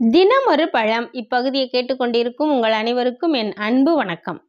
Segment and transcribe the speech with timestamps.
[0.00, 1.12] தினமொரு பழம்.
[1.12, 4.44] இப்பகுதியை கேட்டுக்கொண்டிருக்கும் உங்கள் அனைவருக்கும் என் அன்பு வணக்கம்.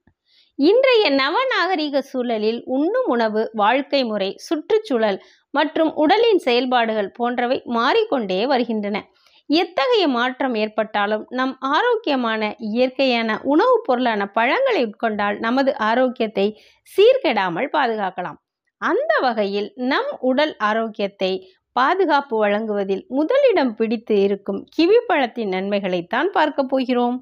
[0.56, 5.20] இன்றைய நவநாகரிக சூழலில் உண்ணும் உணவு வாழ்க்கை முறை சுற்றுச்சூழல்
[5.52, 9.06] மற்றும் உடலின் செயல்பாடுகள் போன்றவை மாறிக்கொண்டே வருகின்றன.
[9.50, 18.40] எத்தகைய மாற்றம் ஏற்பட்டாலும் நம் ஆரோக்கியமான இயற்கையான உணவுப் பொருளான பழங்களை உட்கொண்டால் நமது ஆரோக்கியத்தை சீர்கெடாமல் பாதுகாக்கலாம்.
[18.82, 21.32] அந்த வகையில் நம் உடல் ஆரோக்கியத்தை
[21.78, 27.18] பாதுகாப்பு வழங்குவதில் முதலிடம் பிடித்து இருக்கும் கிவி பழத்தின் நன்மைகளைத்தான் பார்க்க போகிறோம்.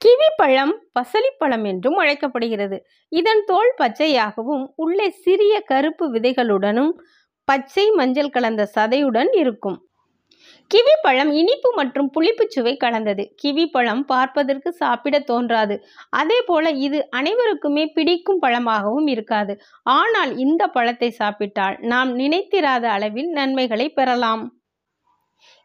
[0.00, 2.76] கிவி பழம் பசலிப்பழம் என்றும் அழைக்கப்படுகிறது.
[3.12, 6.92] இதன் தோல் பச்சையாகவும் உள்ளே சிறிய கருப்பு விதைகளுடனும்
[7.48, 9.78] பச்சை மஞ்சள் கலந்த சதையுடன் இருக்கும்.
[10.70, 13.24] கிவி பழம் இனிப்பு மற்றும் புளிப்புச் சுவை கலந்தது.
[13.42, 15.74] கிவி பழம் பார்ப்பதற்கு சாப்பிட தோன்றாது.
[16.10, 19.54] அதே போல இது அனைவருக்குமே பிடிக்கும் பழமாகவும் இருக்காது.
[19.96, 24.42] ஆனால் இந்த பழத்தை சாப்பிட்டால் நாம் நினைத்திராத அளவில் நன்மைகளை பெறலாம்.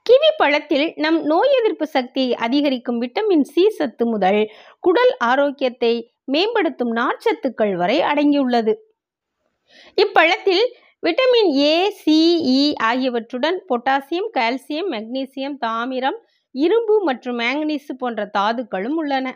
[0.05, 4.41] கிவி பழத்தில் நம் நோய் எதிர்ப்பு சக்தியை அதிகரிக்கும் விட்டமின் சி சத்து முதல்
[4.79, 5.93] குடல் ஆரோக்கியத்தை
[6.25, 8.73] மேம்படுத்தும் நார்ச்சத்துக்கள் வரை அடங்கியுள்ளது.
[9.97, 10.65] இப்பழத்தில்
[11.03, 12.15] விட்டமின் ஏ சி
[12.55, 16.17] இ ஆகியவற்றுடன் பொட்டாசியம் கால்சியம் மெக்னீசியம் தாமிரம்
[16.55, 19.27] இரும்பு மற்றும் மேங்கனீசு போன்ற தாதுக்களும் உள்ளன.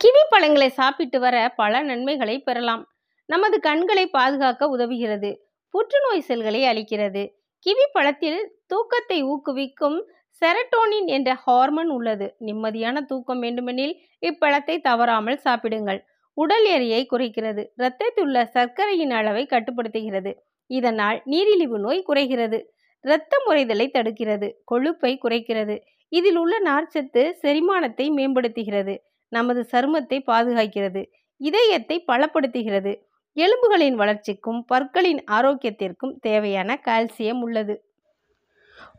[0.00, 2.82] கிவி பழங்களை சாப்பிட்டு வர பல நன்மைகளை பெறலாம்.
[3.28, 5.30] நமது கண்களை பாதுகாக்க உதவுகிறது.
[5.74, 7.22] புற்றுநோய் செல்களை அளிக்கிறது
[7.66, 9.98] கிவி பழத்தில் தூக்கத்தை ஊக்குவிக்கும்
[10.42, 12.26] செரட்டோனின் என்ற ஹார்மோன் உள்ளது.
[12.40, 16.00] நிம்மதியான தூக்கம் வேண்டுமெனில் இப்பழத்தை தவறாமல் சாப்பிடுங்கள்.
[16.34, 17.66] உடல் எரியை குறைக்கிறது.
[17.76, 20.34] இரத்தத்தில் உள்ள சர்க்கரையின் அளவை கட்டுப்படுத்துகிறது.
[20.66, 22.58] இதனால் நீரிழிவு நோய் குறைகிறது.
[23.00, 24.52] இரத்த முறைதலை தடுக்கிறது.
[24.64, 25.80] கொழுப்பை குறைக்கிறது.
[26.08, 28.96] இதில் உள்ள நார்ச்சத்து செரிமானத்தை மேம்படுத்துகிறது.
[29.28, 31.02] நமது சருமத்தை பாதுகாக்கிறது.
[31.36, 32.92] இதயத்தை பலப்படுத்துகிறது.
[33.32, 37.91] எலும்புகளின் வளர்ச்சிக்கும் பற்களின் ஆரோக்கியத்திற்கும் தேவையான கால்சியம் உள்ளது.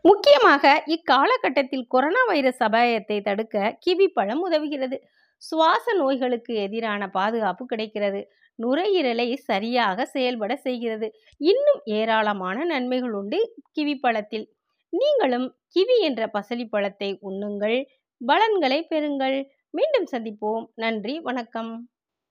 [0.04, 4.96] முக்கியமாக இக்காலகட்டத்தில் கொரோனா வைரஸ் அபாயத்தை தடுக்க கிவி பழம் உதவுகிறது.
[5.36, 8.20] சுவாச நோய்களுக்கு எதிரான பாதுகாப்பு கிடைக்கிறது.
[8.62, 11.12] நுரையீரலை சரியாக செயல்பட செய்கிறது.
[11.36, 14.46] இன்னும் ஏராளமான நன்மைகள் உண்டு கிவி பழத்தில்.
[14.92, 17.84] நீங்களும் கிவி என்ற பசலி பழத்தை உண்ணுங்கள்.
[18.20, 19.38] பலன்களை பெறுங்கள்.
[19.70, 20.66] மீண்டும் சந்திப்போம்.
[20.74, 21.20] நன்றி.
[21.20, 21.72] வணக்கம்.